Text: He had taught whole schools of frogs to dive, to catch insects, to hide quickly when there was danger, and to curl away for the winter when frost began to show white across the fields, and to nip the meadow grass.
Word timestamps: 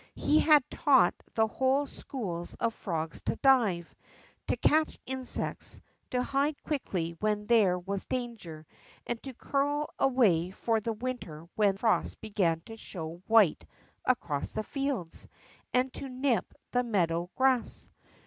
He 0.15 0.39
had 0.39 0.67
taught 0.71 1.13
whole 1.37 1.85
schools 1.85 2.55
of 2.55 2.73
frogs 2.73 3.21
to 3.21 3.35
dive, 3.35 3.93
to 4.47 4.57
catch 4.57 4.97
insects, 5.05 5.79
to 6.09 6.23
hide 6.23 6.59
quickly 6.63 7.11
when 7.19 7.45
there 7.45 7.77
was 7.77 8.05
danger, 8.05 8.65
and 9.05 9.21
to 9.21 9.35
curl 9.35 9.91
away 9.99 10.49
for 10.49 10.79
the 10.79 10.93
winter 10.93 11.47
when 11.55 11.77
frost 11.77 12.19
began 12.19 12.61
to 12.61 12.77
show 12.77 13.21
white 13.27 13.63
across 14.03 14.53
the 14.53 14.63
fields, 14.63 15.27
and 15.71 15.93
to 15.93 16.09
nip 16.09 16.51
the 16.71 16.81
meadow 16.81 17.29
grass. 17.35 17.91